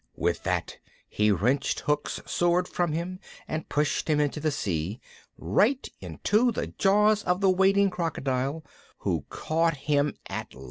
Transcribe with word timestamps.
With 0.15 0.41
that 0.41 0.79
he 1.07 1.29
wrenched 1.31 1.81
Hook's 1.81 2.19
sword 2.25 2.67
from 2.67 2.91
him 2.91 3.19
and 3.47 3.69
pushed 3.69 4.07
him 4.09 4.19
into 4.19 4.39
the 4.39 4.49
sea, 4.49 4.99
right 5.37 5.87
into 5.99 6.51
the 6.51 6.65
jaws 6.65 7.21
of 7.21 7.39
the 7.39 7.51
waiting 7.51 7.91
crocodile, 7.91 8.65
who 8.97 9.25
caught 9.29 9.77
him 9.77 10.15
at 10.25 10.55
last. 10.55 10.59